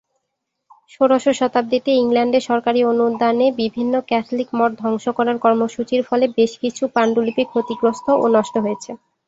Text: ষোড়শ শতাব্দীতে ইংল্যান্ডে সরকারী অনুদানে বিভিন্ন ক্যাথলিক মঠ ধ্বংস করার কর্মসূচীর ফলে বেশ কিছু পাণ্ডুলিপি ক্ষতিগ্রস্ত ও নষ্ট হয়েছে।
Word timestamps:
ষোড়শ 0.91 1.25
শতাব্দীতে 1.39 1.91
ইংল্যান্ডে 1.95 2.39
সরকারী 2.49 2.79
অনুদানে 2.91 3.47
বিভিন্ন 3.61 3.93
ক্যাথলিক 4.09 4.49
মঠ 4.53 4.71
ধ্বংস 4.81 5.05
করার 5.17 5.37
কর্মসূচীর 5.39 6.01
ফলে 6.09 6.25
বেশ 6.37 6.51
কিছু 6.63 6.83
পাণ্ডুলিপি 6.95 7.43
ক্ষতিগ্রস্ত 7.47 8.07
ও 8.15 8.35
নষ্ট 8.35 8.55
হয়েছে। 8.65 8.91